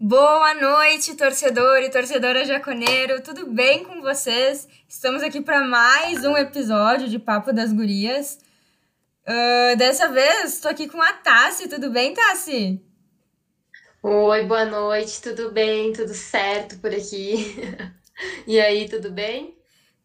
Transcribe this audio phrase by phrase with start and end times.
[0.00, 4.68] Boa noite, torcedor e torcedora jaconeiro, tudo bem com vocês?
[4.88, 8.38] Estamos aqui para mais um episódio de Papo das Gurias.
[9.26, 12.80] Uh, dessa vez, estou aqui com a Tassi, tudo bem, Tassi?
[14.00, 15.92] Oi, boa noite, tudo bem?
[15.92, 17.56] Tudo certo por aqui?
[18.46, 19.56] E aí, tudo bem?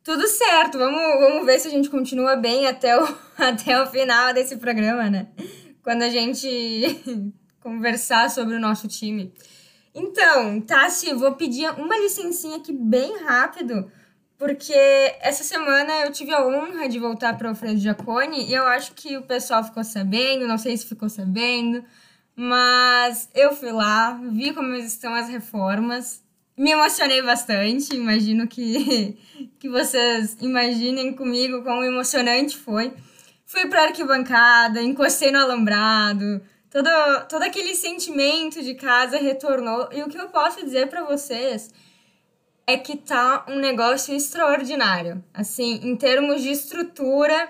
[0.03, 3.07] Tudo certo, vamos, vamos ver se a gente continua bem até o,
[3.37, 5.27] até o final desse programa, né?
[5.83, 6.47] Quando a gente
[7.61, 9.33] conversar sobre o nosso time.
[9.95, 13.91] Então, Tassi, vou pedir uma licencinha aqui bem rápido,
[14.38, 14.73] porque
[15.21, 18.93] essa semana eu tive a honra de voltar para o Alfredo Giacone e eu acho
[18.93, 21.84] que o pessoal ficou sabendo, não sei se ficou sabendo,
[22.35, 26.23] mas eu fui lá, vi como estão as reformas,
[26.57, 29.17] me emocionei bastante, imagino que,
[29.59, 32.93] que vocês imaginem comigo como emocionante foi.
[33.45, 36.41] Fui para a arquibancada, encostei no alambrado,
[36.73, 36.90] todo,
[37.30, 39.88] todo aquele sentimento de casa retornou.
[39.91, 41.72] E o que eu posso dizer para vocês
[42.66, 45.24] é que tá um negócio extraordinário.
[45.32, 47.48] Assim, em termos de estrutura,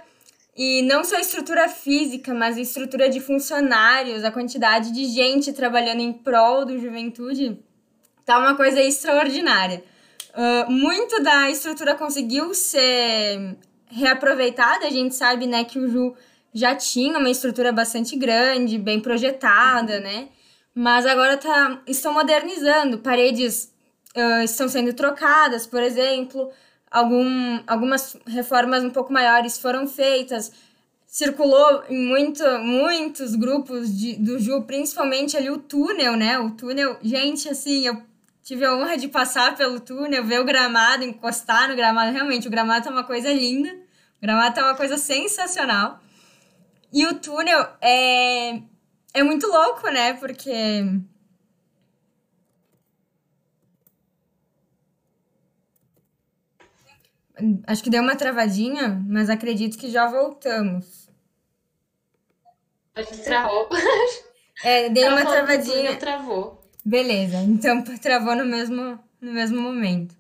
[0.58, 6.12] e não só estrutura física, mas estrutura de funcionários, a quantidade de gente trabalhando em
[6.12, 7.58] prol do juventude,
[8.26, 9.86] tá uma coisa extraordinária.
[10.36, 13.56] Uh, muito da estrutura conseguiu ser
[13.88, 16.14] reaproveitada, a gente sabe, né, que o Ju
[16.54, 20.30] já tinha uma estrutura bastante grande, bem projetada, né?
[20.76, 23.00] Mas agora tá, estão modernizando.
[23.00, 23.72] Paredes
[24.16, 26.52] uh, estão sendo trocadas, por exemplo.
[26.90, 30.52] Algum, algumas reformas um pouco maiores foram feitas.
[31.08, 36.40] Circulou em muito, muitos grupos de, do Ju, principalmente ali o túnel, né?
[36.40, 38.02] O túnel, gente, assim, eu
[38.44, 42.12] tive a honra de passar pelo túnel, ver o gramado, encostar no gramado.
[42.12, 43.70] Realmente, o gramado tá uma coisa linda.
[44.18, 46.00] O gramado tá uma coisa sensacional.
[46.94, 48.62] E o túnel é,
[49.14, 50.14] é muito louco, né?
[50.14, 50.52] Porque.
[57.66, 61.10] Acho que deu uma travadinha, mas acredito que já voltamos.
[62.96, 63.68] A gente travou.
[64.64, 65.98] É, deu uma travadinha.
[65.98, 66.64] Travou.
[66.86, 70.16] Beleza, então travou no mesmo, no mesmo momento.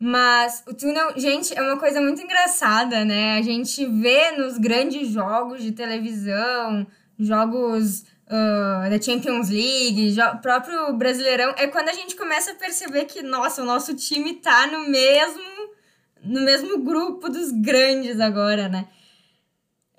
[0.00, 3.36] Mas o túnel, gente, é uma coisa muito engraçada, né?
[3.36, 6.86] A gente vê nos grandes jogos de televisão,
[7.18, 13.22] jogos uh, da Champions League, próprio Brasileirão, é quando a gente começa a perceber que,
[13.22, 15.42] nossa, o nosso time tá no mesmo,
[16.22, 18.86] no mesmo grupo dos grandes agora, né?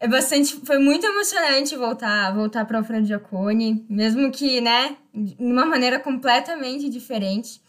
[0.02, 5.36] É bastante, foi muito emocionante voltar, voltar para o Alfredo Giacone, mesmo que, né, de
[5.38, 7.62] uma maneira completamente diferente.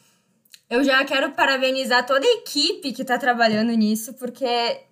[0.70, 4.46] Eu já quero parabenizar toda a equipe que está trabalhando nisso, porque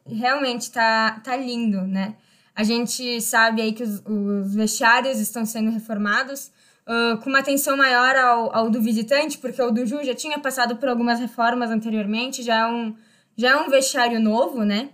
[0.04, 2.16] realmente tá, tá lindo, né?
[2.52, 6.50] A gente sabe aí que os, os vestiários estão sendo reformados,
[6.84, 10.40] uh, com uma atenção maior ao, ao do visitante, porque o do Ju já tinha
[10.40, 12.96] passado por algumas reformas anteriormente, já é um,
[13.36, 14.90] já é um vestiário novo, né?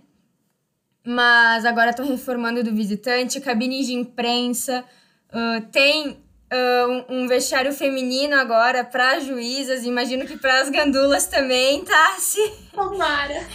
[1.03, 4.85] Mas agora estão reformando do visitante, cabines de imprensa,
[5.31, 11.83] uh, tem uh, um, vestiário feminino agora para juízas, imagino que para as gandulas também,
[11.83, 12.15] tá?
[12.19, 12.49] Se...
[12.73, 13.45] Tomara!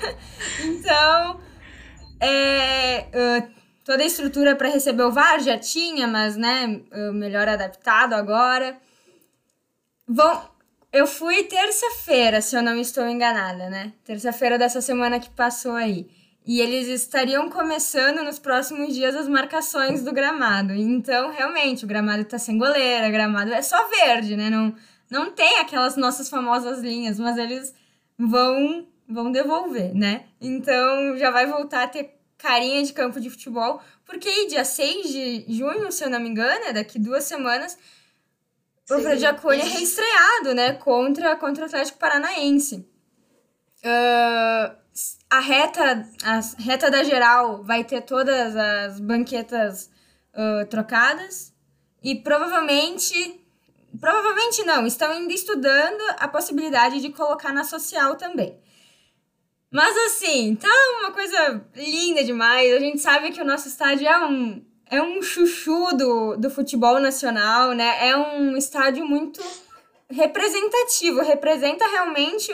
[0.64, 1.40] então,
[2.20, 3.48] é, uh,
[3.84, 8.76] toda a estrutura para receber o VAR já tinha, mas né, uh, melhor adaptado agora.
[10.06, 10.54] Bom,
[10.92, 13.92] eu fui terça-feira, se eu não estou enganada, né?
[14.04, 16.08] Terça-feira dessa semana que passou aí.
[16.46, 20.74] E eles estariam começando nos próximos dias as marcações do gramado.
[20.74, 24.50] Então, realmente, o gramado está sem goleira, o gramado é só verde, né?
[24.50, 24.74] Não,
[25.10, 27.74] não tem aquelas nossas famosas linhas, mas eles
[28.18, 30.24] vão vão devolver, né?
[30.40, 35.44] Então, já vai voltar a ter carinha de campo de futebol, porque dia 6 de
[35.48, 37.76] junho, se eu não me engano, é daqui duas semanas,
[38.90, 40.74] o Fradiacone é reestreado, né?
[40.74, 42.86] Contra, contra o Atlético Paranaense.
[43.82, 44.83] Uh,
[45.28, 49.90] a reta, a reta da geral vai ter todas as banquetas
[50.32, 51.52] uh, trocadas
[52.02, 53.40] e provavelmente
[54.00, 58.58] provavelmente não, estão ainda estudando a possibilidade de colocar na social também.
[59.70, 60.68] Mas assim, tá
[61.00, 62.72] uma coisa linda demais.
[62.72, 67.00] A gente sabe que o nosso estádio é um é um chuchu do, do futebol
[67.00, 68.08] nacional, né?
[68.08, 69.42] É um estádio muito
[70.08, 72.52] representativo, representa realmente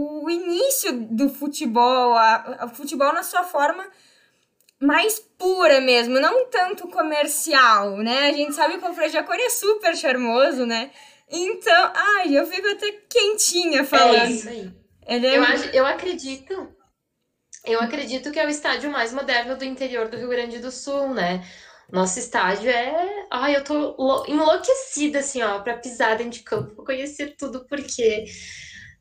[0.00, 3.84] o início do futebol, a, a futebol na sua forma
[4.80, 8.28] mais pura mesmo, não tanto comercial, né?
[8.28, 10.92] A gente sabe que o Frejacone é super charmoso, né?
[11.28, 14.20] Então, ai, eu fico até quentinha falando.
[14.20, 14.72] É isso aí.
[15.04, 15.16] É...
[15.16, 15.42] eu,
[15.72, 16.72] eu acredito,
[17.64, 21.12] eu acredito que é o estádio mais moderno do interior do Rio Grande do Sul,
[21.12, 21.44] né?
[21.90, 23.26] Nosso estádio é.
[23.32, 28.26] Ai, eu tô enlouquecida, assim, ó, pra pisar dentro de campo, conhecer tudo, porque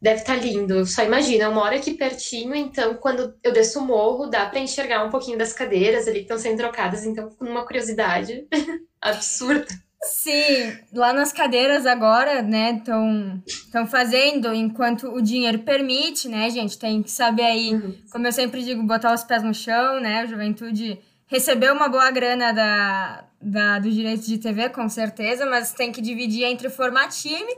[0.01, 0.85] deve estar tá lindo.
[0.85, 5.03] Só imagina, eu moro aqui pertinho, então quando eu desço o morro, dá para enxergar
[5.03, 8.47] um pouquinho das cadeiras ali que estão sendo trocadas, então fico numa curiosidade
[9.01, 9.67] absurda.
[10.03, 16.77] Sim, lá nas cadeiras agora, né, estão fazendo enquanto o dinheiro permite, né, gente?
[16.77, 17.95] Tem que saber aí, uhum.
[18.11, 20.19] como eu sempre digo, botar os pés no chão, né?
[20.19, 25.73] A juventude recebeu uma boa grana da, da, dos direitos de TV, com certeza, mas
[25.73, 27.53] tem que dividir entre formar time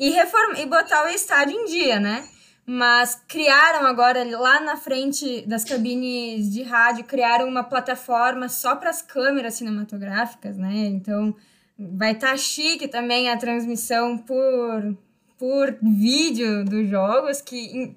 [0.00, 2.26] e, reform, e botar o estádio em dia, né?
[2.64, 8.88] Mas criaram agora, lá na frente das cabines de rádio, criaram uma plataforma só para
[8.88, 10.86] as câmeras cinematográficas, né?
[10.86, 11.36] Então
[11.78, 14.96] vai estar tá chique também a transmissão por,
[15.38, 17.94] por vídeo dos jogos, que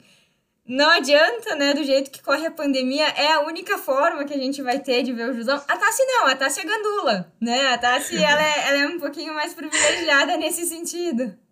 [0.67, 1.73] não adianta, né?
[1.73, 5.03] Do jeito que corre a pandemia, é a única forma que a gente vai ter
[5.03, 5.61] de ver o Jusão.
[5.67, 7.73] A Tassi não, a Tassi é gandula, né?
[7.73, 11.42] A Tassi, ela é, ela é um pouquinho mais privilegiada nesse sentido.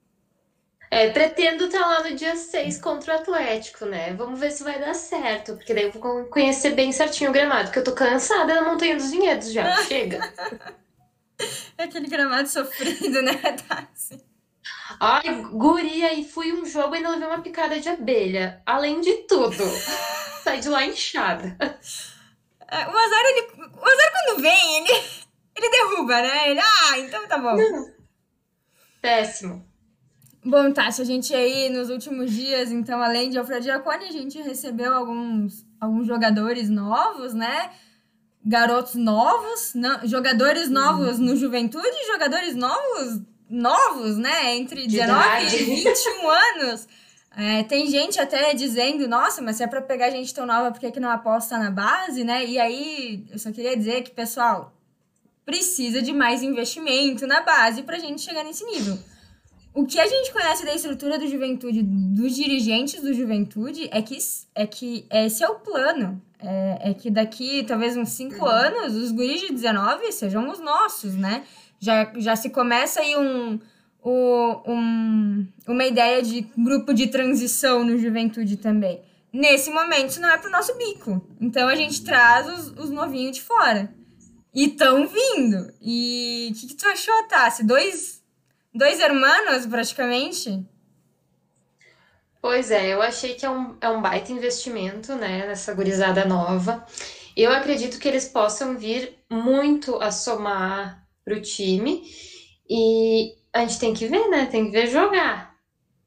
[0.93, 4.13] É, pretendo estar tá lá no dia 6 contra o Atlético, né?
[4.13, 7.67] Vamos ver se vai dar certo, porque daí eu vou conhecer bem certinho o gramado,
[7.67, 9.77] porque eu tô cansada da Montanha dos Vinhedos já.
[9.87, 10.19] Chega.
[11.77, 13.33] É aquele gramado sofrido, né,
[13.69, 14.21] Tassi?
[14.99, 18.61] Ai, guria, e fui um jogo e ainda levei uma picada de abelha.
[18.65, 19.63] Além de tudo.
[20.43, 21.57] Saí de lá inchada.
[22.67, 23.47] É, o azar, ele.
[23.57, 25.03] O azar quando vem, ele.
[25.55, 26.51] Ele derruba, né?
[26.51, 26.59] Ele.
[26.59, 27.55] Ah, então tá bom.
[29.01, 29.70] Péssimo.
[30.43, 34.41] Bom, Tassi, a gente aí nos últimos dias, então, além de Alfredo Giacone, a gente
[34.41, 37.69] recebeu alguns, alguns jogadores novos, né?
[38.43, 44.55] Garotos novos, não, jogadores novos no Juventude, jogadores novos novos, né?
[44.55, 46.29] Entre 19 e 21
[46.65, 46.87] anos.
[47.37, 50.79] É, tem gente até dizendo, nossa, mas se é para pegar gente tão nova, por
[50.79, 52.43] que, que não aposta na base, né?
[52.45, 54.73] E aí, eu só queria dizer que, pessoal,
[55.45, 58.97] precisa de mais investimento na base para a gente chegar nesse nível.
[59.73, 64.17] O que a gente conhece da estrutura do juventude, dos dirigentes do juventude, é que,
[64.53, 66.21] é que esse é o plano.
[66.39, 68.45] É, é que daqui, talvez uns 5 uhum.
[68.45, 71.43] anos, os guris de 19 sejam os nossos, né?
[71.79, 73.59] Já, já se começa aí um,
[74.03, 79.01] um, uma ideia de grupo de transição no juventude também.
[79.31, 81.25] Nesse momento, isso não é pro nosso bico.
[81.39, 83.93] Então a gente traz os, os novinhos de fora.
[84.53, 85.73] E estão vindo.
[85.81, 87.63] E o que, que, tu achou, Tassi?
[87.63, 88.20] Dois,
[88.73, 90.65] dois hermanos, praticamente?
[92.41, 96.85] Pois é, eu achei que é um, é um baita investimento, né, nessa gurizada nova.
[97.35, 102.03] Eu acredito que eles possam vir muito a somar para o time.
[102.69, 104.45] E a gente tem que ver, né?
[104.45, 105.55] Tem que ver jogar.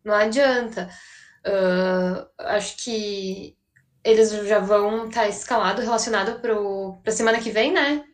[0.05, 0.91] Não adianta.
[1.47, 3.57] Uh, acho que
[4.03, 6.55] eles já vão estar tá escalado relacionado para
[7.07, 8.05] a semana que vem, né?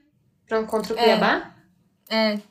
[0.68, 1.02] Contra o é.
[1.02, 1.36] Cuiabá.
[1.36, 1.49] É,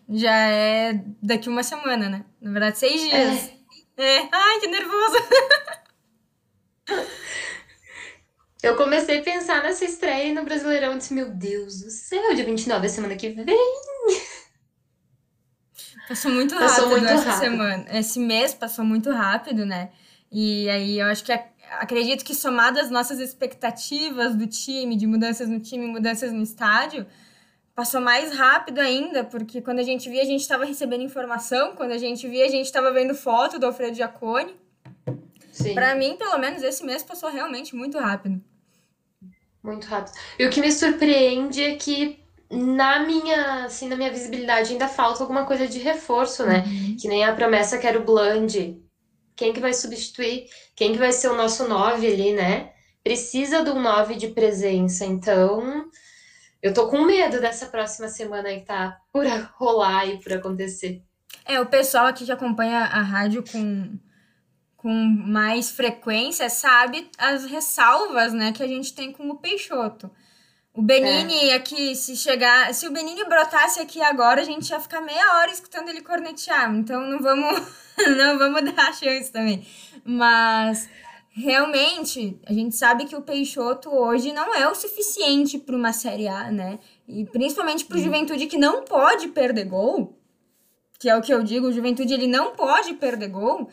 [0.10, 2.26] já é daqui uma semana, né?
[2.42, 3.52] Na verdade, seis dias.
[3.98, 4.18] É.
[4.18, 4.30] é.
[4.32, 5.18] Ai, que nervoso!
[8.62, 12.44] Eu comecei a pensar nessa estreia no Brasileirão e disse, meu Deus do céu, dia
[12.44, 13.46] 29 é semana que vem.
[16.10, 17.40] Passou muito rápido passou muito essa rápido.
[17.40, 17.86] semana.
[17.98, 19.92] Esse mês passou muito rápido, né?
[20.32, 21.32] E aí eu acho que
[21.80, 27.06] acredito que somado às nossas expectativas do time, de mudanças no time, mudanças no estádio,
[27.80, 31.94] passou mais rápido ainda, porque quando a gente via, a gente estava recebendo informação, quando
[31.94, 34.54] a gente via, a gente estava vendo foto do Alfredo Giacone.
[35.74, 38.42] Para mim, pelo menos, esse mês passou realmente muito rápido.
[39.64, 40.14] Muito rápido.
[40.38, 42.20] E o que me surpreende é que
[42.52, 46.66] na minha, assim, na minha visibilidade ainda falta alguma coisa de reforço, né?
[46.68, 46.98] Uhum.
[47.00, 48.78] Que nem a promessa que era o Bland.
[49.38, 50.48] Quem que vai substituir?
[50.76, 52.74] Quem que vai ser o nosso 9 ali, né?
[53.02, 55.06] Precisa de um 9 de presença.
[55.06, 55.90] Então,
[56.62, 59.26] eu tô com medo dessa próxima semana aí que tá por
[59.56, 61.02] rolar e por acontecer.
[61.46, 63.98] É, o pessoal aqui que acompanha a rádio com,
[64.76, 70.12] com mais frequência sabe as ressalvas, né, que a gente tem com o Peixoto.
[70.74, 71.56] O Benini é.
[71.56, 72.74] aqui, se chegar.
[72.74, 76.74] Se o Benini brotasse aqui agora, a gente ia ficar meia hora escutando ele cornetear.
[76.74, 77.62] Então não vamos,
[78.18, 79.68] não vamos dar chance também.
[80.06, 80.88] Mas
[81.40, 86.28] realmente, a gente sabe que o Peixoto hoje não é o suficiente para uma Série
[86.28, 86.80] A, né?
[87.08, 88.02] E principalmente para o.
[88.02, 90.18] Juventude que não pode perder gol,
[91.00, 93.70] que é o que eu digo, o Juventude ele não pode perder gol.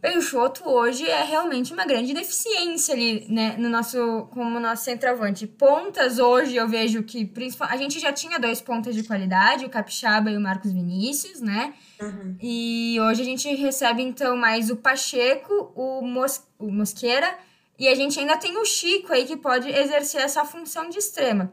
[0.00, 5.46] Peixoto hoje é realmente uma grande deficiência ali, né, no nosso, como nosso centroavante.
[5.46, 10.30] Pontas hoje eu vejo que a gente já tinha dois pontas de qualidade, o Capixaba
[10.30, 11.74] e o Marcos Vinícius, né?
[12.00, 12.36] Uhum.
[12.40, 17.36] E hoje a gente recebe então mais o Pacheco, o, Mos, o Mosqueira
[17.78, 21.52] e a gente ainda tem o Chico aí que pode exercer essa função de extrema.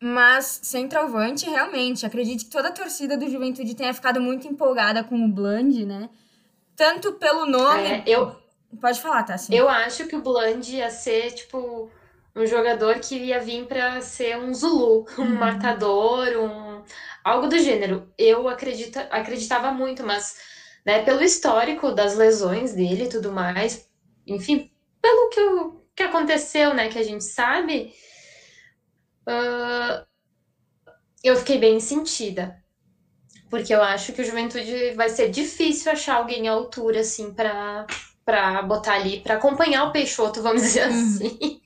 [0.00, 5.24] Mas centroavante, realmente, acredito que toda a torcida do Juventude tenha ficado muito empolgada com
[5.24, 6.10] o Bland, né?
[6.76, 7.88] Tanto pelo nome.
[7.88, 8.36] É, eu,
[8.80, 9.38] Pode falar, tá?
[9.38, 9.54] Sim.
[9.54, 11.90] eu acho que o Bland ia ser, tipo,
[12.34, 15.34] um jogador que ia vir pra ser um Zulu, um Uhum.
[15.36, 16.82] matador, um
[17.22, 18.12] algo do gênero.
[18.18, 20.36] Eu acredita, acreditava muito, mas,
[20.84, 23.88] né, pelo histórico das lesões dele e tudo mais,
[24.26, 25.40] enfim, pelo que,
[25.96, 27.92] que aconteceu, né, que a gente sabe,
[29.26, 30.06] ah,
[31.22, 32.62] eu fiquei bem sentida.
[33.54, 37.86] Porque eu acho que o Juventude vai ser difícil achar alguém à altura, assim, pra,
[38.24, 41.14] pra botar ali, pra acompanhar o Peixoto, vamos dizer Uhum.
[41.14, 41.60] assim.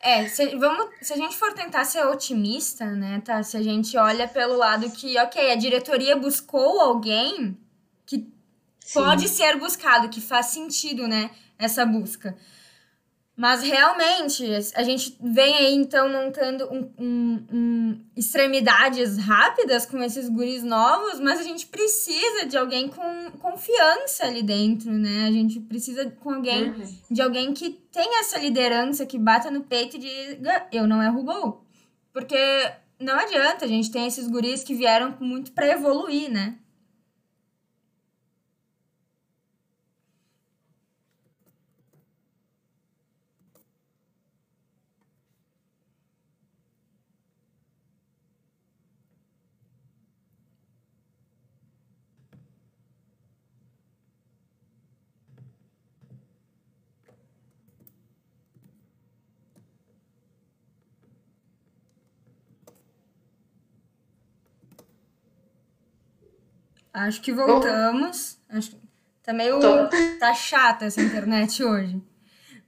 [0.00, 3.42] É, se, vamos, se a gente for tentar ser otimista, né, tá?
[3.42, 7.58] Se a gente olha pelo lado que, ok, a diretoria buscou alguém
[8.06, 8.32] que
[8.94, 12.36] pode ser buscado, que faz sentido, né, essa busca.
[13.40, 14.44] Mas realmente,
[14.74, 21.18] a gente vem aí então montando um, um- um- extremidades rápidas com esses guris novos,
[21.18, 25.24] mas a gente precisa de alguém com confiança ali dentro, né?
[25.26, 26.84] A gente precisa com alguém Uhum.
[27.10, 31.22] de alguém que tenha essa liderança, que bata no peito e diga, eu não erro
[31.22, 31.64] gol.
[32.12, 32.36] Porque
[32.98, 36.56] não adianta, a gente tem esses guris que vieram muito pra evoluir, né?
[67.06, 68.38] Acho que voltamos.
[68.48, 68.76] Acho que
[69.22, 69.60] tá meio.
[69.60, 69.88] Tô.
[70.18, 72.00] Tá chata essa internet hoje.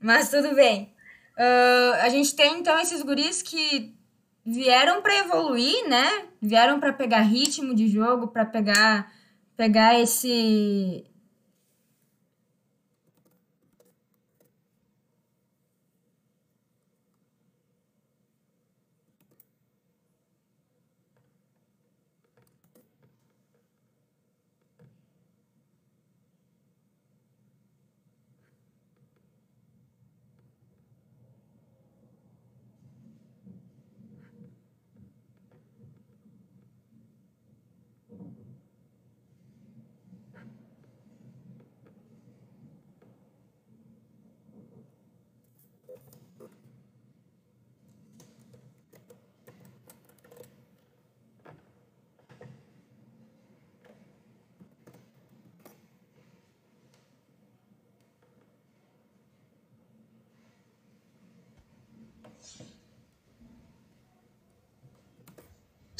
[0.01, 0.93] Mas tudo bem.
[1.37, 3.95] Ah, a gente tem então esses guris que
[4.45, 6.27] vieram pra evoluir, né?
[6.41, 9.13] Vieram pra pegar ritmo de jogo, pra pegar
[9.57, 11.05] pegar esse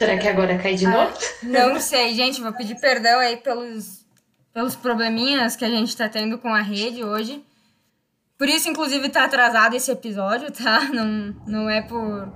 [0.03, 1.19] Será que agora cai de Ah, novo?
[1.45, 4.05] Não sei, gente, vou pedir perdão aí pelos,
[4.53, 7.41] pelos probleminhas que a gente tá tendo com a rede hoje.
[8.37, 10.81] Por isso, inclusive, tá atrasado esse episódio, tá?
[10.93, 12.27] Não, não é por,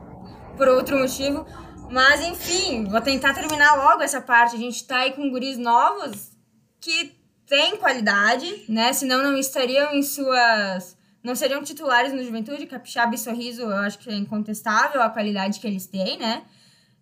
[0.57, 1.45] por outro motivo.
[1.91, 4.55] Mas, enfim, vou tentar terminar logo essa parte.
[4.55, 6.31] A gente tá aí com guris novos
[6.81, 7.17] que
[7.49, 8.93] têm qualidade, né?
[8.93, 10.97] Senão não estariam em suas...
[11.21, 12.65] Não seriam titulares no Juventude.
[12.67, 16.45] Capixaba e Sorriso, eu acho que é incontestável a qualidade que eles têm, né?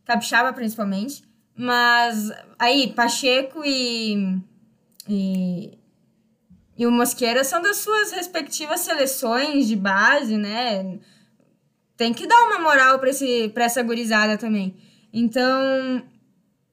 [0.04, 1.22] Capixaba, principalmente.
[1.56, 4.38] Mas aí, Pacheco e,
[5.08, 5.78] e,
[6.76, 10.98] e o Mosqueira são das suas respectivas seleções de base, né?
[11.96, 14.74] Tem que dar uma moral para essa gurizada também.
[15.12, 16.02] Então,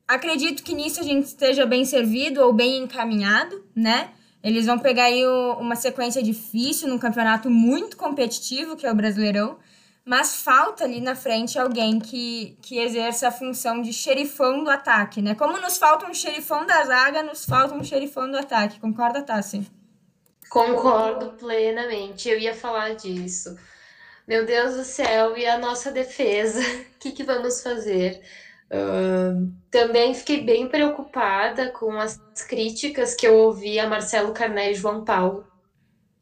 [0.07, 4.09] acredito que nisso a gente esteja bem servido ou bem encaminhado, né?
[4.43, 8.95] Eles vão pegar aí o- uma sequência difícil num campeonato muito competitivo, que é o
[8.95, 9.59] Brasileirão.
[10.03, 15.21] Mas falta ali na frente alguém que, que exerça a função de xerifão do ataque,
[15.21, 15.35] né?
[15.35, 18.79] Como nos falta um xerifão da zaga, nos falta um xerifão do ataque.
[18.79, 19.69] Concorda, Tassi?
[20.49, 22.27] Concordo plenamente.
[22.27, 23.55] Eu ia falar disso.
[24.27, 26.61] Meu Deus do céu, e a nossa defesa?
[26.95, 28.21] O que que vamos fazer?
[28.71, 34.75] Ahn, também fiquei bem preocupada com as críticas que eu ouvi a Marcelo Carné e
[34.75, 35.47] João Paulo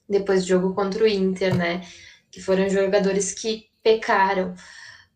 [0.08, 1.86] depois do jogo contra o Inter, né?
[2.32, 4.56] Que foram jogadores que pecaram.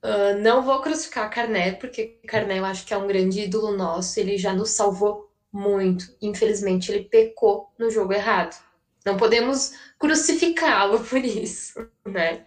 [0.03, 4.19] Ah, não vou crucificar Carné, porque Carné eu acho que é um grande ídolo nosso,
[4.19, 6.05] ele já nos salvou muito.
[6.21, 8.55] Infelizmente, ele pecou no jogo errado.
[9.05, 12.45] Não podemos crucificá-lo por isso, né?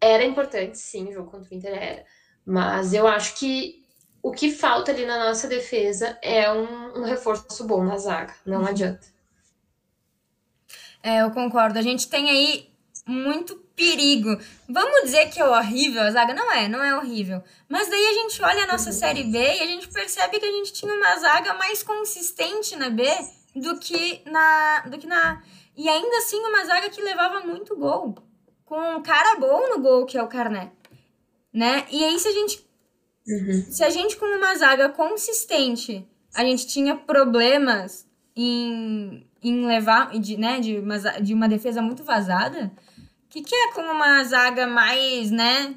[0.00, 2.04] Era importante, sim, o jogo contra o Inter era.
[2.44, 3.84] Mas eu acho que
[4.22, 8.34] o que falta ali na nossa defesa é um, um reforço bom na zaga.
[8.44, 9.06] Não adianta.
[11.02, 11.78] É, eu concordo.
[11.78, 12.70] A gente tem aí
[13.06, 14.38] muito perigo.
[14.68, 16.34] Vamos dizer que é horrível a zaga?
[16.34, 17.42] Não é, não é horrível.
[17.68, 20.50] Mas daí a gente olha a nossa Série B e a gente percebe que a
[20.50, 23.04] gente tinha uma zaga mais consistente na B
[23.54, 25.42] do que na, do que na A.
[25.76, 28.16] E ainda assim uma zaga que levava muito gol.
[28.64, 30.72] Com um cara bom no gol, que é o Carné.
[31.52, 31.86] Né?
[31.90, 32.66] E aí se a gente...
[33.28, 33.66] Uhum.
[33.70, 40.36] Se a gente com uma zaga consistente, a gente tinha problemas em, em levar, de,
[40.36, 42.72] né, de, uma, de uma defesa muito vazada
[43.28, 45.74] que, que é com uma zaga mais, né?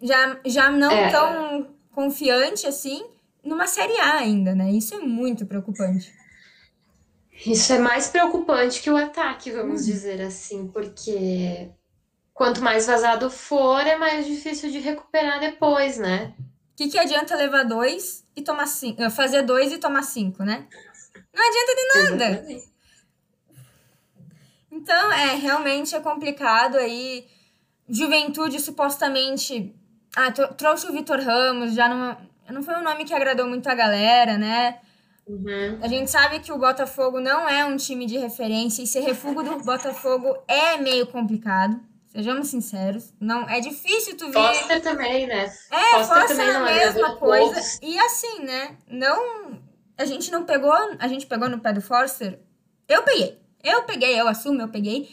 [0.00, 1.10] Já, já não é.
[1.10, 3.04] tão confiante assim,
[3.42, 4.70] numa Série A ainda, né?
[4.70, 6.12] Isso é muito preocupante.
[7.46, 9.86] Isso é mais preocupante que o ataque, vamos hum.
[9.86, 11.68] dizer assim, porque
[12.32, 16.34] quanto mais vazado for, é mais difícil de recuperar depois, né?
[16.72, 19.08] O que, que adianta levar dois e tomar cinco?
[19.10, 20.66] Fazer dois e tomar cinco, né?
[21.32, 22.30] Não adianta de nada.
[22.30, 22.73] Exatamente.
[24.74, 27.26] Então, é, realmente é complicado aí.
[27.88, 29.72] Juventude supostamente.
[30.16, 32.16] Ah, trouxe o Vitor Ramos, já não,
[32.50, 34.78] não foi um nome que agradou muito a galera, né?
[35.26, 35.78] Uhum.
[35.80, 39.42] A gente sabe que o Botafogo não é um time de referência e ser refúgio
[39.58, 41.80] do Botafogo é meio complicado.
[42.08, 43.12] Sejamos sinceros.
[43.18, 44.34] Não, é difícil tu ver.
[44.34, 45.52] Foster também, né?
[45.70, 47.78] É, Foster, Foster também é a mesma coisa.
[47.82, 48.76] E assim, né?
[48.88, 49.58] Não.
[49.98, 50.72] A gente não pegou.
[50.98, 52.38] A gente pegou no pé do Foster.
[52.88, 53.43] Eu peguei.
[53.64, 55.08] Eu peguei, eu assumo, eu peguei.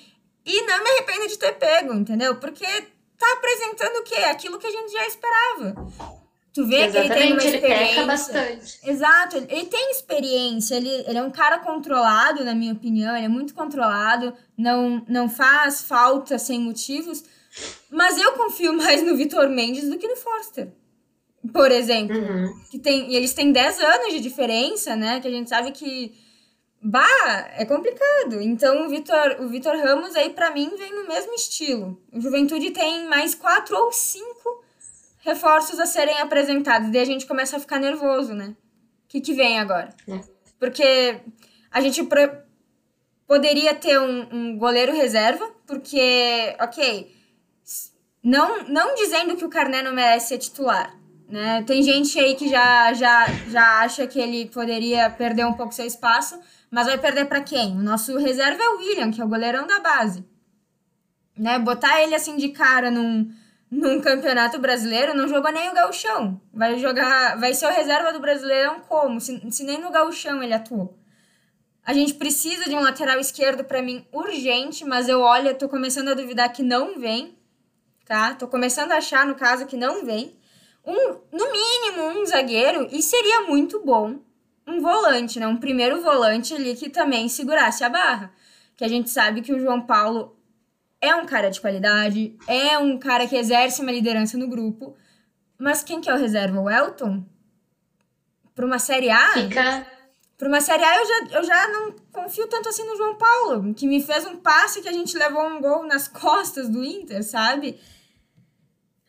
[0.46, 2.36] E não me arrependo de ter pego, entendeu?
[2.36, 2.66] Porque
[3.18, 4.16] tá apresentando o quê?
[4.16, 5.76] Aquilo que a gente já esperava.
[6.54, 8.00] Tu vê Exatamente, que ele tem uma experiência.
[8.00, 8.80] Ele bastante.
[8.84, 13.30] Exato, ele tem experiência, ele, ele é um cara controlado, na minha opinião, ele é
[13.30, 17.24] muito controlado, não, não faz falta sem motivos.
[17.90, 20.70] Mas eu confio mais no Vitor Mendes do que no Forster.
[21.54, 22.18] Por exemplo.
[22.18, 22.54] Uhum.
[22.70, 25.22] Que tem, e eles têm 10 anos de diferença, né?
[25.22, 26.14] Que a gente sabe que
[26.82, 28.42] Bah, é complicado.
[28.42, 32.02] Então o Vitor, o Vitor Ramos aí para mim vem no mesmo estilo.
[32.12, 34.64] O Juventude tem mais quatro ou cinco
[35.20, 36.92] reforços a serem apresentados.
[36.92, 38.56] Daí a gente começa a ficar nervoso, né?
[39.06, 39.94] O que, que vem agora?
[40.08, 40.20] É.
[40.60, 41.20] Porque
[41.70, 42.32] a gente pro...
[43.28, 47.16] poderia ter um, um, goleiro reserva, porque, ok,
[48.24, 50.96] não, não dizendo que o Carné não merece ser titular.
[51.30, 51.64] Né?
[51.66, 55.86] Tem gente aí que já, já, já acha que ele poderia perder um pouco seu
[55.86, 56.40] espaço,
[56.72, 57.78] mas vai perder para quem?
[57.78, 60.26] O nosso reserva é o William, que é o goleirão da base.
[61.38, 61.60] Né?
[61.60, 63.30] Botar ele assim de cara num,
[63.70, 66.42] num campeonato brasileiro, não jogou nem o gauchão.
[66.54, 69.20] Vai jogar, vai ser o reserva do Brasileirão como?
[69.20, 70.98] Se, se nem no gauchão ele atuou.
[71.84, 76.10] A gente precisa de um lateral esquerdo para mim urgente, mas eu olho, tô começando
[76.10, 77.38] a duvidar que não vem,
[78.06, 78.34] tá?
[78.36, 80.40] Tô começando a achar no caso que não vem.
[80.86, 84.20] Um, no mínimo um zagueiro e seria muito bom
[84.72, 85.48] um volante, né?
[85.48, 88.32] Um primeiro volante ali que também segurasse a barra.
[88.76, 90.38] Que a gente sabe que o João Paulo
[91.00, 94.96] é um cara de qualidade, é um cara que exerce uma liderança no grupo.
[95.58, 96.60] Mas quem que é o reserva?
[96.60, 97.24] O Elton?
[98.56, 99.34] Para uma Série A?
[99.34, 99.86] Fica.
[100.38, 103.74] Para uma Série A eu já, eu já não confio tanto assim no João Paulo,
[103.74, 107.24] que me fez um passe que a gente levou um gol nas costas do Inter,
[107.24, 107.80] sabe?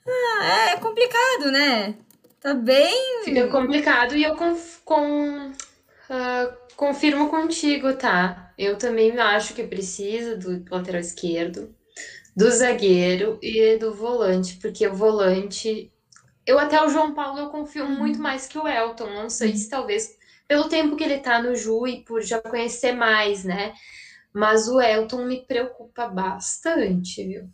[0.06, 1.94] Ah, é complicado, né?
[2.42, 3.24] Tá bem.
[3.24, 8.52] Fica complicado e eu com, com, uh, confirmo contigo, tá?
[8.58, 11.72] Eu também acho que precisa do lateral esquerdo,
[12.36, 15.92] do zagueiro e do volante, porque o volante.
[16.44, 17.96] Eu até o João Paulo eu confio uhum.
[17.96, 19.10] muito mais que o Elton.
[19.10, 20.16] Não sei se talvez
[20.48, 23.72] pelo tempo que ele tá no Ju e por já conhecer mais, né?
[24.34, 27.48] Mas o Elton me preocupa bastante, viu?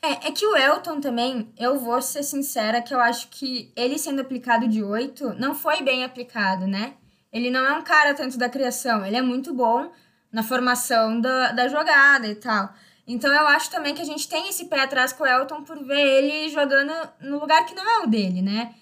[0.00, 3.98] É, é que o Elton também, eu vou ser sincera, que eu acho que ele
[3.98, 6.94] sendo aplicado de 8 não foi bem aplicado, né?
[7.32, 9.90] Ele não é um cara tanto da criação, ele é muito bom
[10.32, 12.72] na formação da, da jogada e tal.
[13.06, 15.82] Então eu acho também que a gente tem esse pé atrás com o Elton por
[15.84, 18.74] ver ele jogando no lugar que não é o dele, né?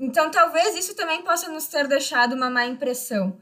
[0.00, 3.38] Então talvez isso também possa nos ter deixado uma má impressão.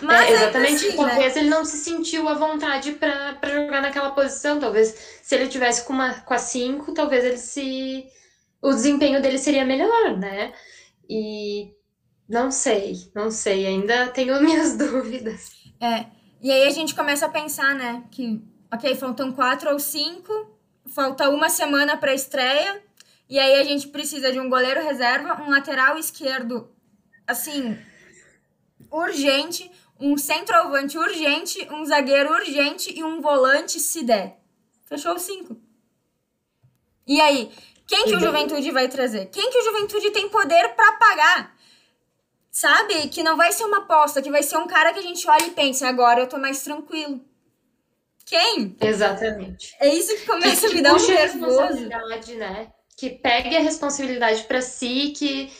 [0.00, 1.40] Mas é, exatamente, assim, talvez né?
[1.40, 4.58] ele não se sentiu à vontade para jogar naquela posição.
[4.58, 8.06] Talvez se ele tivesse com, uma, com a 5, talvez ele se.
[8.60, 10.52] O desempenho dele seria melhor, né?
[11.08, 11.72] E
[12.28, 15.50] não sei, não sei, ainda tenho minhas dúvidas.
[15.80, 16.06] É,
[16.40, 18.04] e aí a gente começa a pensar, né?
[18.10, 20.32] Que, ok, faltam quatro ou cinco,
[20.86, 22.82] falta uma semana para estreia,
[23.28, 26.70] e aí a gente precisa de um goleiro reserva, um lateral esquerdo,
[27.26, 27.78] assim,
[28.90, 29.70] urgente,
[30.02, 34.40] um centroavante urgente, um zagueiro urgente e um volante se der.
[34.84, 35.56] Fechou os cinco.
[37.06, 37.50] E aí,
[37.86, 39.26] quem que o Juventude vai trazer?
[39.26, 41.56] Quem que o Juventude tem poder para pagar?
[42.50, 43.08] Sabe?
[43.08, 45.46] Que não vai ser uma aposta, que vai ser um cara que a gente olha
[45.46, 47.24] e pensa, agora eu tô mais tranquilo.
[48.26, 48.76] Quem?
[48.80, 49.74] Exatamente.
[49.78, 51.88] É isso que começa que, a me dar um nervoso.
[52.36, 52.72] né?
[52.96, 55.52] Que pegue a responsabilidade para si, que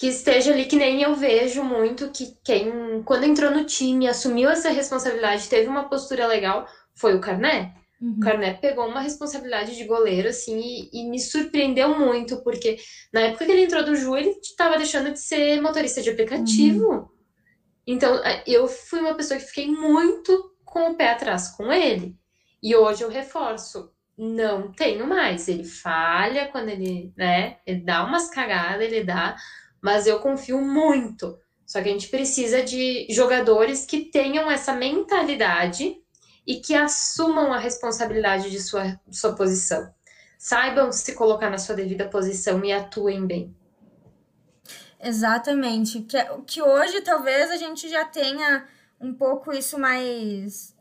[0.00, 4.48] que esteja ali que nem eu vejo muito que quem quando entrou no time assumiu
[4.48, 7.74] essa responsabilidade, teve uma postura legal, foi o Carné.
[8.00, 8.16] Uhum.
[8.16, 12.78] O Carné pegou uma responsabilidade de goleiro, assim, e, e, me surpreendeu muito, porque
[13.12, 16.86] na época que ele entrou do Ju, ele estava deixando de ser motorista de aplicativo.
[16.86, 17.08] Uhum.
[17.86, 22.16] Então, eu fui uma pessoa que fiquei muito com o pé atrás com ele.
[22.62, 25.46] E hoje eu reforço, não tenho mais.
[25.46, 29.36] Ele falha quando ele, né, ele dá umas cagadas, ele dá,
[29.80, 31.38] mas eu confio muito.
[31.66, 35.96] Só que a gente precisa de jogadores que tenham essa mentalidade
[36.46, 39.92] e que assumam a responsabilidade de sua, sua posição.
[40.36, 43.54] Saibam se colocar na sua devida posição e atuem bem.
[45.00, 46.00] Exatamente.
[46.02, 48.66] Que, que hoje talvez a gente já tenha
[49.00, 50.74] um pouco isso mais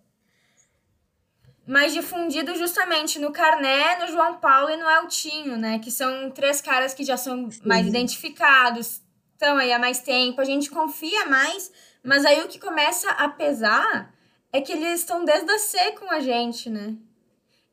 [1.69, 5.77] mais difundido justamente no Carné, no João Paulo e no Eltinho, né?
[5.77, 9.03] Que são três caras que já são mais identificados,
[9.34, 11.71] estão aí há mais tempo, a gente confia mais,
[12.03, 14.12] mas aí o que começa a pesar
[14.51, 16.95] é que eles estão desde a C com a gente, né?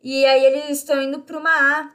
[0.02, 1.90] E aí eles estão indo para uma A.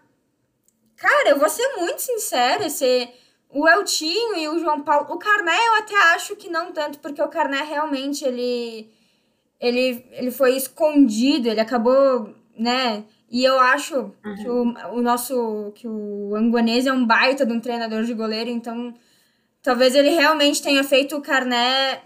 [0.96, 3.14] Cara, eu vou ser muito sincera, esse,
[3.48, 7.22] o Eltinho e o João Paulo, o Carné eu até acho que não tanto, porque
[7.22, 8.92] o Carné realmente ele
[9.62, 13.04] ele, ele foi escondido, ele acabou, né?
[13.30, 14.36] E eu acho uhum.
[14.36, 18.50] que o, o nosso que o Anguanese é um baita de um treinador de goleiro,
[18.50, 18.94] então
[19.62, 22.02] talvez ele realmente tenha feito o Carné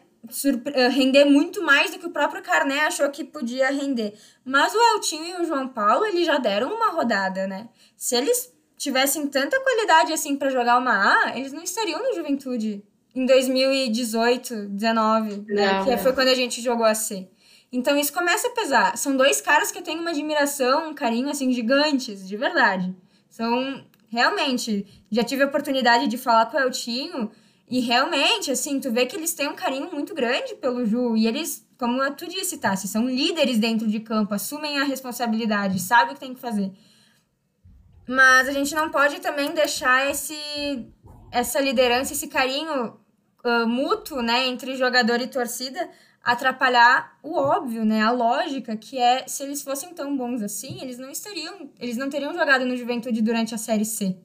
[0.73, 4.13] eh, render muito mais do que o próprio Carné achou que podia render.
[4.43, 7.69] Mas o Eltinho e o João Paulo, eles já deram uma rodada, né?
[7.95, 12.83] Se eles tivessem tanta qualidade assim para jogar uma A, eles não estariam no Juventude
[13.15, 15.73] em 2018, 19, né?
[15.73, 15.97] Não, que não.
[15.97, 17.29] foi quando a gente jogou a C.
[17.71, 18.97] Então isso começa a pesar.
[18.97, 22.95] São dois caras que eu tenho uma admiração, um carinho assim gigantes, de verdade.
[23.29, 27.29] São realmente, já tive a oportunidade de falar com o Eltinho
[27.67, 31.17] e realmente, assim, tu vê que eles têm um carinho muito grande pelo Ju.
[31.17, 36.11] E eles, como tu disse, Tassi, são líderes dentro de campo, assumem a responsabilidade, sabem
[36.11, 36.71] o que tem que fazer.
[38.07, 40.87] Mas a gente não pode também deixar esse,
[41.31, 42.99] essa liderança, esse carinho
[43.43, 45.89] uh, mútuo, né, entre jogador e torcida,
[46.25, 50.97] atrapalhar o óbvio, né, a lógica, que é se eles fossem tão bons assim, eles
[50.97, 54.17] não estariam, eles não teriam jogado no Juventude durante a Série C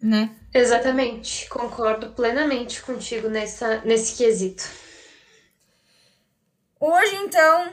[0.00, 0.30] né?
[0.52, 4.64] Exatamente, concordo plenamente contigo nessa, nesse quesito.
[6.78, 7.72] Hoje, então,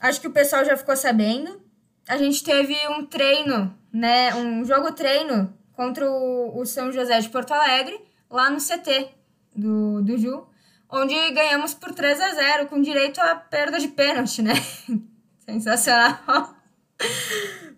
[0.00, 1.60] acho que o pessoal já ficou sabendo.
[2.08, 4.34] A gente teve um treino, né?
[4.34, 9.08] Um jogo treino contra o, o São José de Porto Alegre, lá no CT
[9.54, 10.46] do, do Ju,
[10.90, 14.54] onde ganhamos por 3 a 0 com direito à perda de pênalti, né?
[15.38, 16.54] Sensacional.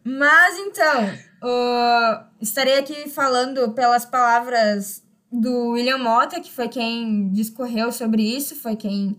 [0.05, 1.05] Mas então,
[1.43, 8.57] uh, estarei aqui falando pelas palavras do William Mota, que foi quem discorreu sobre isso,
[8.57, 9.17] foi quem.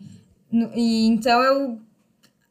[0.76, 1.82] E então eu.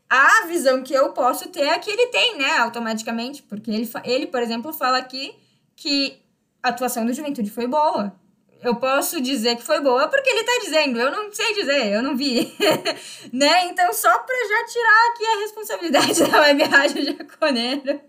[0.09, 4.27] A visão que eu posso ter é que ele tem, né, automaticamente, porque ele, ele
[4.27, 5.35] por exemplo, fala aqui
[5.75, 6.19] que
[6.63, 8.15] a atuação do Juventude foi boa.
[8.63, 12.03] Eu posso dizer que foi boa porque ele tá dizendo, eu não sei dizer, eu
[12.03, 12.55] não vi.
[13.33, 13.67] né?
[13.67, 18.01] Então, só pra já tirar aqui a responsabilidade da Web Rádio Jaconeiro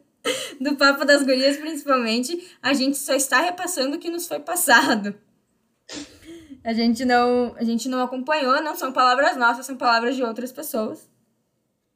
[0.59, 5.15] do Papo das Gurias, principalmente, a gente só está repassando o que nos foi passado.
[6.63, 10.51] A gente não, a gente não acompanhou, não são palavras nossas, são palavras de outras
[10.51, 11.09] pessoas.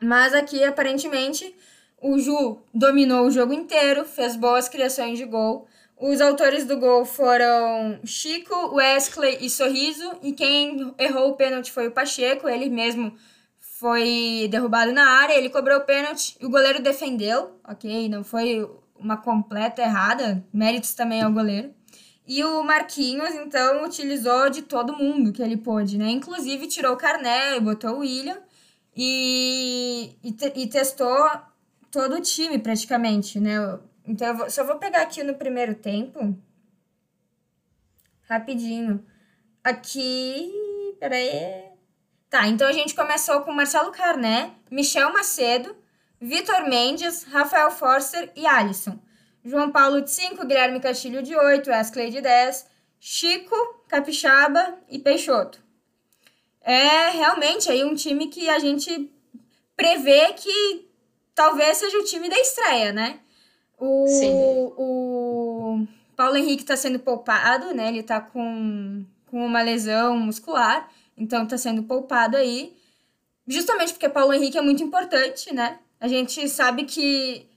[0.01, 1.55] Mas aqui, aparentemente,
[2.01, 5.67] o Ju dominou o jogo inteiro, fez boas criações de gol.
[5.99, 11.87] Os autores do gol foram Chico, Wesley e Sorriso, e quem errou o pênalti foi
[11.87, 13.15] o Pacheco, ele mesmo
[13.59, 18.07] foi derrubado na área, ele cobrou o pênalti e o goleiro defendeu, ok?
[18.09, 21.73] Não foi uma completa errada, méritos também ao goleiro.
[22.27, 26.09] E o Marquinhos, então, utilizou de todo mundo que ele pôde, né?
[26.09, 28.37] Inclusive tirou o Carné, botou o William
[28.95, 31.25] e, e, te, e testou
[31.89, 33.79] todo o time praticamente, né?
[34.07, 36.35] Então, eu vou, só vou pegar aqui no primeiro tempo,
[38.27, 39.05] rapidinho.
[39.63, 40.51] Aqui,
[40.99, 41.67] peraí,
[42.29, 45.75] Tá, então a gente começou com Marcelo Carné, Michel Macedo,
[46.19, 48.99] Vitor Mendes, Rafael Forster e Alisson.
[49.45, 52.67] João Paulo de 5, Guilherme Castilho de 8, Wesley de 10,
[52.99, 53.55] Chico,
[53.87, 55.63] Capixaba e Peixoto.
[56.61, 59.09] É realmente aí um time que a gente
[59.73, 60.89] prevê que
[61.33, 63.21] talvez seja o time da estreia, né?
[63.77, 64.33] O, Sim.
[64.77, 67.89] o Paulo Henrique está sendo poupado, né?
[67.89, 70.89] Ele está com, com uma lesão muscular.
[71.17, 72.75] Então tá sendo poupado aí.
[73.47, 75.79] Justamente porque Paulo Henrique é muito importante, né?
[75.99, 77.47] A gente sabe que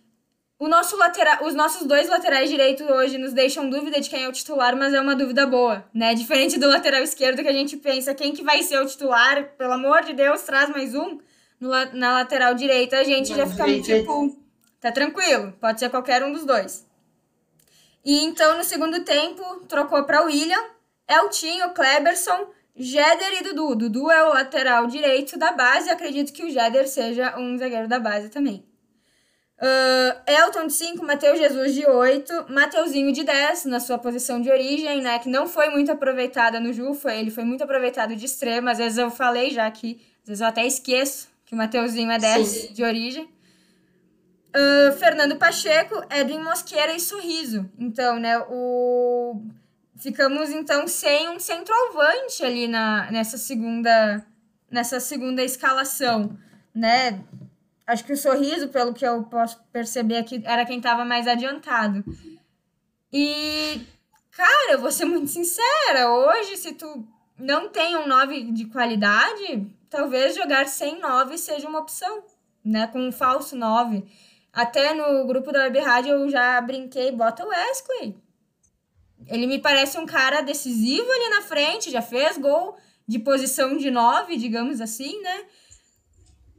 [0.58, 4.28] o nosso lateral, os nossos dois laterais direitos hoje nos deixam dúvida de quem é
[4.28, 6.14] o titular, mas é uma dúvida boa, né?
[6.14, 9.72] Diferente do lateral esquerdo que a gente pensa quem que vai ser o titular, pelo
[9.72, 11.18] amor de Deus, traz mais um.
[11.58, 14.36] No, na lateral direita a gente já fica tipo,
[14.80, 16.86] tá tranquilo, pode ser qualquer um dos dois.
[18.04, 20.64] E então no segundo tempo trocou para William,
[21.08, 23.74] Eltinho, Kleberson, Jeder e Dudu.
[23.76, 28.00] Dudu é o lateral direito da base, acredito que o Jeder seja um zagueiro da
[28.00, 28.64] base também.
[29.60, 34.50] Uh, Elton de 5, Matheus Jesus de 8, Mateuzinho de 10, na sua posição de
[34.50, 35.18] origem, né?
[35.18, 38.70] Que não foi muito aproveitada no Ju, foi, ele foi muito aproveitado de extrema.
[38.70, 42.18] Às vezes eu falei já que, às vezes eu até esqueço que o Mateuzinho é
[42.18, 42.72] 10 Sim.
[42.72, 43.28] de origem.
[44.54, 47.70] Uh, Fernando Pacheco, Edwin Mosqueira e Sorriso.
[47.78, 49.42] Então, né, o...
[49.96, 54.26] ficamos então sem um centroavante ali na, nessa segunda
[54.70, 56.38] nessa segunda escalação,
[56.74, 57.24] né?
[57.86, 62.04] Acho que o sorriso, pelo que eu posso perceber aqui, era quem estava mais adiantado.
[63.12, 63.84] E,
[64.30, 67.04] cara, eu vou ser muito sincera, hoje, se tu
[67.36, 72.22] não tem um 9 de qualidade, talvez jogar sem 9 seja uma opção,
[72.64, 72.86] né?
[72.86, 74.04] Com um falso 9.
[74.52, 78.16] Até no grupo da Web Rádio eu já brinquei, bota o Wesley.
[79.28, 83.90] Ele me parece um cara decisivo ali na frente, já fez gol de posição de
[83.90, 85.44] 9, digamos assim, né?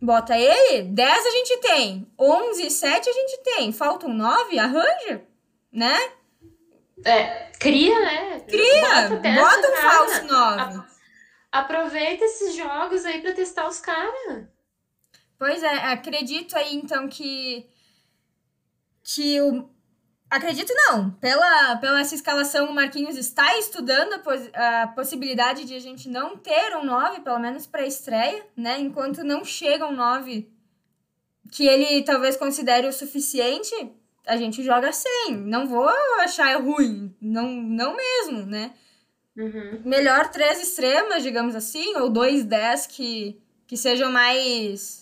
[0.01, 5.23] Bota ele, 10 a gente tem, 11, 7 a gente tem, faltam 9, arranja,
[5.71, 5.97] né?
[7.03, 8.39] É, cria, né?
[8.41, 10.83] Cria, bota, bota um falso 9.
[11.51, 14.45] Aproveita esses jogos aí para testar os caras.
[15.37, 17.67] Pois é, acredito aí então que
[19.03, 19.69] que o
[20.31, 21.11] Acredito não.
[21.11, 26.07] Pela, pela essa escalação, o Marquinhos está estudando a, pos, a possibilidade de a gente
[26.07, 28.79] não ter um 9, pelo menos para estreia, né?
[28.79, 30.49] Enquanto não chega um 9
[31.51, 33.75] que ele talvez considere o suficiente,
[34.25, 35.35] a gente joga sem.
[35.35, 35.89] Não vou
[36.21, 37.13] achar ruim.
[37.19, 38.71] Não, não mesmo, né?
[39.35, 39.81] Uhum.
[39.83, 43.37] Melhor três extremas, digamos assim, ou dois dez que,
[43.67, 45.00] que sejam mais,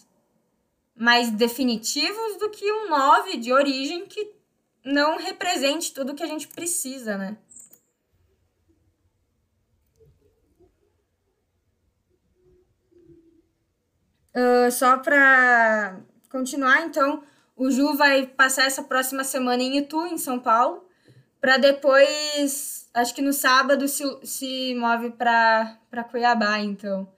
[1.00, 4.34] mais definitivos do que um 9 de origem que
[4.84, 7.38] não represente tudo que a gente precisa, né?
[14.36, 17.24] Uh, só para continuar, então,
[17.56, 20.86] o Ju vai passar essa próxima semana em Itu, em São Paulo,
[21.40, 25.80] para depois, acho que no sábado, se, se move para
[26.12, 27.10] Cuiabá, então.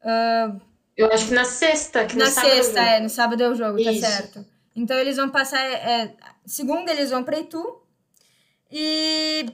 [0.00, 0.60] Uh,
[0.96, 2.06] Eu acho que na sexta.
[2.06, 4.00] Que na sexta, é, no sábado é o jogo, tá Isso.
[4.00, 4.46] tá certo.
[4.74, 5.60] Então eles vão passar.
[5.60, 6.14] É,
[6.46, 7.82] Segunda, eles vão para Itu.
[8.70, 9.46] E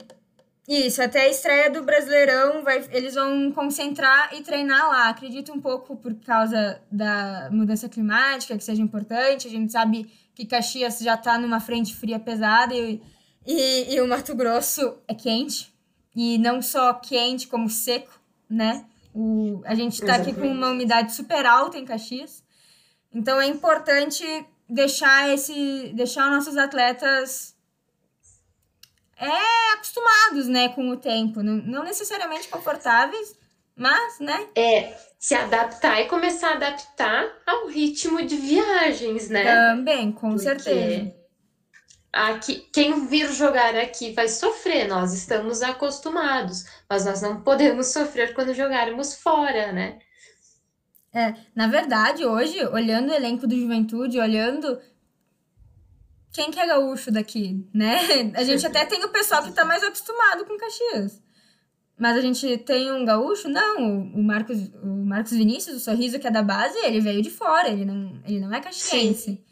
[0.67, 5.09] isso, até a estreia do Brasileirão, vai, eles vão concentrar e treinar lá.
[5.09, 9.47] Acredito um pouco por causa da mudança climática, que seja importante.
[9.47, 13.01] A gente sabe que Caxias já está numa frente fria pesada e,
[13.45, 15.73] e, e, o Mato Grosso é quente.
[16.15, 18.85] E não só quente, como seco, né?
[19.13, 22.43] O, a gente está aqui com uma umidade super alta em Caxias.
[23.13, 24.23] Então é importante
[24.67, 27.53] deixar esse deixar nossos atletas
[29.17, 33.37] é acostumados, né, com o tempo, não, não necessariamente confortáveis,
[33.75, 34.47] mas, né?
[34.55, 39.43] É, se adaptar e começar a adaptar ao ritmo de viagens, né?
[39.43, 41.22] Também, com Porque certeza.
[42.13, 48.35] Aqui, quem vir jogar aqui vai sofrer, nós estamos acostumados, mas nós não podemos sofrer
[48.35, 49.97] quando jogarmos fora, né?
[51.11, 54.79] É, na verdade, hoje, olhando o elenco do Juventude, olhando
[56.31, 57.97] quem que é gaúcho daqui, né?
[58.37, 61.19] A gente até tem o pessoal que tá mais acostumado com Caxias.
[61.97, 63.49] Mas a gente tem um gaúcho?
[63.49, 67.31] Não, o Marcos, o Marcos Vinícius, o Sorriso, que é da base, ele veio de
[67.31, 69.23] fora, ele não, ele não é caxiense.
[69.23, 69.43] Sim.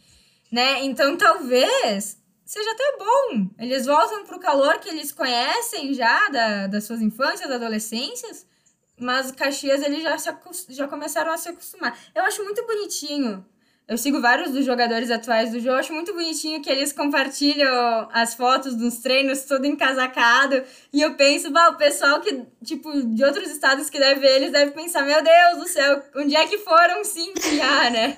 [0.51, 0.83] Né?
[0.83, 2.20] Então, talvez
[2.51, 3.49] seja até bom.
[3.57, 8.45] Eles voltam pro calor que eles conhecem já da, das suas infâncias, adolescências,
[8.99, 10.29] mas Caxias eles já, se,
[10.69, 11.97] já começaram a se acostumar.
[12.13, 13.45] Eu acho muito bonitinho.
[13.87, 18.33] Eu sigo vários dos jogadores atuais do jogo, acho muito bonitinho que eles compartilham as
[18.33, 20.61] fotos dos treinos todo encasacado.
[20.91, 24.71] E eu penso, o pessoal que, tipo, de outros estados que deve ver eles deve
[24.71, 28.17] pensar, meu Deus do céu, onde é que foram sim já, né?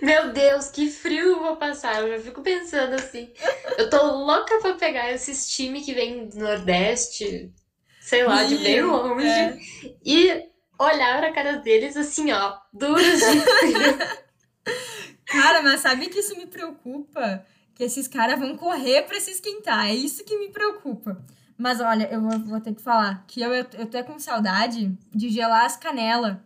[0.00, 2.02] Meu Deus, que frio eu vou passar.
[2.02, 3.32] Eu já fico pensando assim.
[3.78, 7.52] Eu tô louca pra pegar esses times que vêm do Nordeste,
[8.00, 9.26] sei lá, de bem longe.
[9.26, 9.58] É.
[10.04, 10.42] E
[10.78, 14.22] olhar pra cara deles assim, ó, duros de
[15.26, 17.46] Cara, mas sabe que isso me preocupa?
[17.74, 19.88] Que esses caras vão correr pra se esquentar.
[19.88, 21.24] É isso que me preocupa.
[21.56, 24.92] Mas olha, eu vou, vou ter que falar que eu, eu, eu tô com saudade
[25.14, 26.36] de gelar as canelas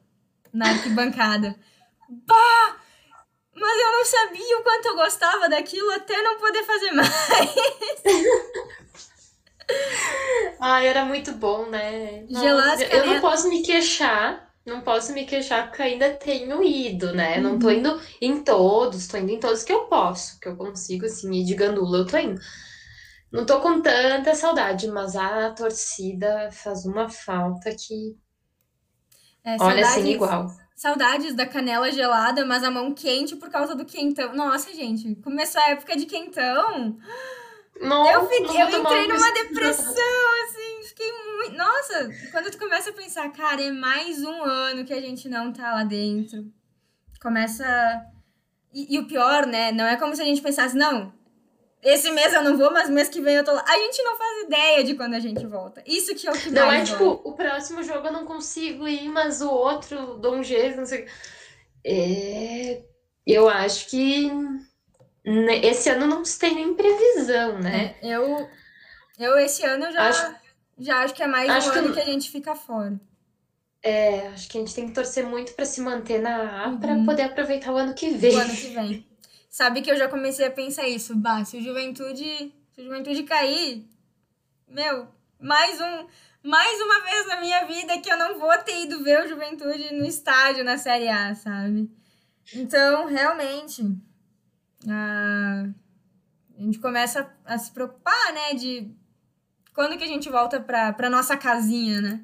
[0.53, 1.57] na arquibancada.
[2.09, 2.86] bah!
[3.59, 7.09] Mas eu não sabia o quanto eu gostava daquilo até não poder fazer mais.
[10.61, 12.27] ah, era muito bom, né?
[12.29, 17.39] Gelado eu não posso me queixar, não posso me queixar porque ainda tenho ido, né?
[17.39, 17.43] Uhum.
[17.43, 17.73] Não tô uhum.
[17.73, 21.45] indo em todos, tô indo em todos que eu posso, que eu consigo, assim, ir
[21.45, 22.39] de gandula, eu tô indo.
[23.33, 28.19] Não tô com tanta saudade, mas a torcida faz uma falta que.
[29.43, 30.47] É, Olha, assim, igual.
[30.77, 34.35] Saudades da canela gelada, mas a mão quente por causa do quentão.
[34.35, 36.99] Nossa, gente, começou a época de quentão.
[37.81, 41.57] Não, eu, fiquei, eu entrei numa depressão, assim, fiquei muito.
[41.57, 45.51] Nossa, quando tu começa a pensar, cara, é mais um ano que a gente não
[45.51, 46.45] tá lá dentro.
[47.23, 47.65] Começa.
[48.71, 49.73] E, e o pior, né?
[49.73, 51.11] Não é como se a gente pensasse, não,
[51.89, 53.65] esse mês eu não vou, mas mês que vem eu tô lá.
[53.67, 55.83] A gente não faz ideia de quando a gente volta.
[55.87, 59.09] Isso que é o que Não é tipo, o próximo jogo eu não consigo ir,
[59.09, 61.07] mas o outro dou um jeito, não sei.
[61.85, 62.83] É...
[63.25, 64.31] Eu acho que
[65.63, 67.97] esse ano não se tem nem previsão, né?
[68.03, 68.49] É, eu,
[69.19, 70.35] eu esse ano já acho,
[70.79, 71.95] já acho que é mais um ano que...
[71.95, 73.01] que a gente fica fora.
[73.83, 76.81] É, acho que a gente tem que torcer muito para se manter na A uhum.
[76.81, 78.35] para poder aproveitar o ano que vem.
[78.35, 79.07] O ano que vem.
[79.57, 81.17] Sabe que eu já comecei a pensar isso.
[81.17, 83.89] Bah, se o Juventude, se o Juventude cair,
[84.69, 85.09] meu,
[85.41, 86.07] mais um,
[86.43, 89.95] mais uma vez na minha vida que eu não vou ter ido ver o Juventude
[89.95, 91.91] no estádio na Série A, sabe?
[92.55, 93.83] Então, realmente,
[94.87, 95.65] a,
[96.59, 98.95] a gente começa a se preocupar, né, de
[99.75, 102.21] quando que a gente volta pra, pra nossa casinha, né?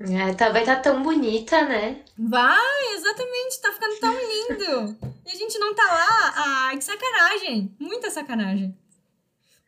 [0.00, 2.02] É, tá, vai estar tá tão bonita, né?
[2.18, 5.07] Vai, exatamente, tá ficando tão lindo.
[5.38, 6.34] A gente não tá lá.
[6.36, 7.74] Ai, que sacanagem.
[7.78, 8.76] Muita sacanagem.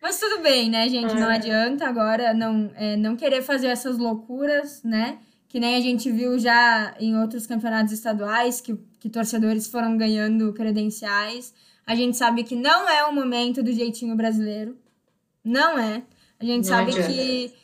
[0.03, 1.15] Mas tudo bem, né, gente?
[1.15, 5.19] Não adianta agora não, é, não querer fazer essas loucuras, né?
[5.49, 10.53] Que nem a gente viu já em outros campeonatos estaduais, que, que torcedores foram ganhando
[10.53, 11.55] credenciais.
[11.87, 14.77] A gente sabe que não é o momento do jeitinho brasileiro.
[15.45, 16.03] Não é.
[16.39, 17.55] A gente não sabe que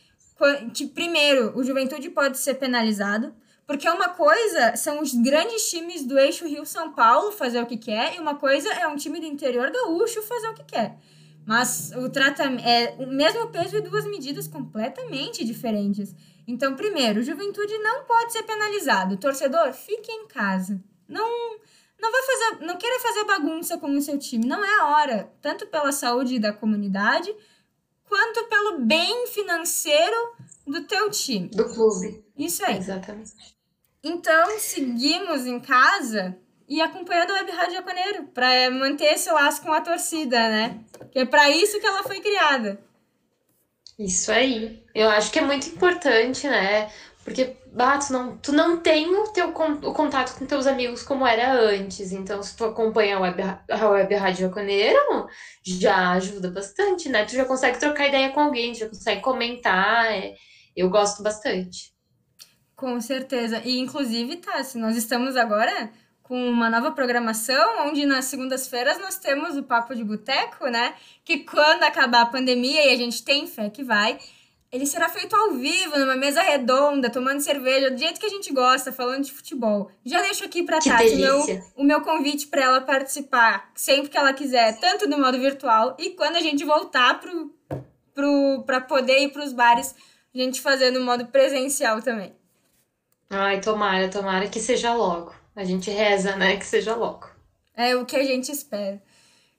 [0.74, 3.34] que, primeiro, o Juventude pode ser penalizado,
[3.66, 8.14] porque uma coisa são os grandes times do eixo Rio-São Paulo fazer o que quer,
[8.14, 10.96] e uma coisa é um time do interior gaúcho fazer o que quer.
[11.44, 16.14] Mas o tratamento é o mesmo peso e duas medidas completamente diferentes.
[16.46, 19.16] Então, primeiro, Juventude não pode ser penalizado.
[19.16, 20.82] torcedor, fique em casa.
[21.08, 21.56] Não
[21.98, 25.32] não vai fazer, não queira fazer bagunça com o seu time, não é a hora,
[25.40, 27.34] tanto pela saúde da comunidade,
[28.04, 30.34] quanto pelo bem financeiro
[30.66, 31.48] do teu time.
[31.48, 32.22] Do clube.
[32.36, 32.76] Isso aí.
[32.76, 33.55] Exatamente.
[34.08, 36.38] Então, seguimos em casa
[36.68, 40.78] e acompanhando a Web Rádio Jaconeiro para manter esse laço com a torcida, né?
[41.10, 42.80] Que é para isso que ela foi criada.
[43.98, 44.80] Isso aí.
[44.94, 46.88] Eu acho que é muito importante, né?
[47.24, 51.26] Porque, bah, tu não, tu não tem o, teu, o contato com teus amigos como
[51.26, 52.12] era antes.
[52.12, 55.26] Então, se tu acompanha a web, a web Rádio Jaconeiro,
[55.64, 57.24] já ajuda bastante, né?
[57.24, 60.12] Tu já consegue trocar ideia com alguém, já consegue comentar.
[60.12, 60.36] É,
[60.76, 61.95] eu gosto bastante.
[62.76, 63.62] Com certeza.
[63.64, 65.90] E, inclusive, tá, se nós estamos agora
[66.22, 70.94] com uma nova programação, onde nas segundas-feiras nós temos o Papo de Boteco, né?
[71.24, 74.18] Que quando acabar a pandemia, e a gente tem fé que vai,
[74.70, 78.52] ele será feito ao vivo, numa mesa redonda, tomando cerveja, do jeito que a gente
[78.52, 79.90] gosta, falando de futebol.
[80.04, 81.40] Já deixo aqui pra que Tati meu,
[81.76, 86.10] o meu convite para ela participar sempre que ela quiser, tanto no modo virtual e
[86.10, 87.54] quando a gente voltar pro,
[88.12, 89.94] pro, pra poder ir pros bares,
[90.34, 92.34] a gente fazer no modo presencial também.
[93.30, 95.34] Ai, tomara, tomara que seja logo.
[95.54, 97.28] A gente reza, né, que seja logo.
[97.74, 99.02] É o que a gente espera.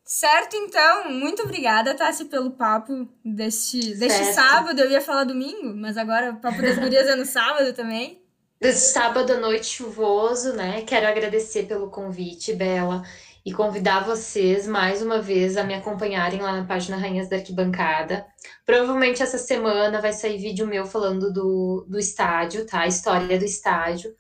[0.04, 4.80] Certo, então, muito obrigada, Tassi, pelo papo deste, deste sábado.
[4.80, 8.22] Eu ia falar domingo, mas agora o papo das gurias é no sábado também.
[8.60, 10.82] Desse sábado à noite chuvoso, né?
[10.84, 13.04] Quero agradecer pelo convite, Bela,
[13.48, 18.26] e convidar vocês mais uma vez a me acompanharem lá na página Rainhas da Arquibancada.
[18.66, 22.82] Provavelmente essa semana vai sair vídeo meu falando do, do estádio, tá?
[22.82, 24.14] A história do estádio.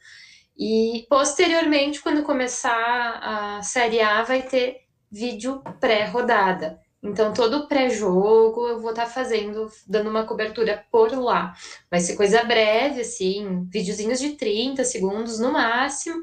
[0.57, 4.77] E posteriormente, quando começar a Série A, vai ter
[5.11, 6.79] vídeo pré-rodada.
[7.03, 11.53] Então, todo pré-jogo eu vou estar tá fazendo, dando uma cobertura por lá.
[11.91, 16.15] Vai ser coisa breve, assim, videozinhos de 30 segundos no máximo,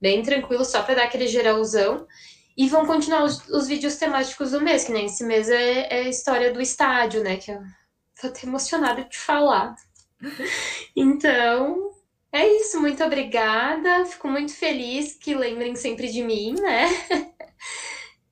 [0.00, 2.08] bem tranquilo, só para dar aquele geralzão.
[2.60, 6.00] E vão continuar os, os, vídeos temáticos do mês, que nem esse mês é, é,
[6.00, 7.38] a história do estádio, né?
[7.38, 7.62] Que eu
[8.20, 9.74] tô até emocionada de falar.
[10.94, 11.90] Então,
[12.30, 12.78] é isso.
[12.78, 14.04] Muito obrigada.
[14.04, 16.86] Fico muito feliz que lembrem sempre de mim, né?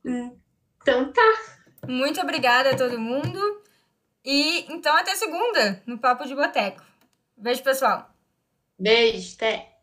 [0.83, 1.35] Então tá.
[1.87, 3.63] Muito obrigada a todo mundo.
[4.23, 6.83] E então até segunda no Papo de Boteco.
[7.35, 8.11] Beijo, pessoal.
[8.79, 9.78] Beijo, até.